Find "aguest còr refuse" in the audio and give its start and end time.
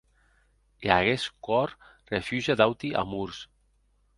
0.97-2.53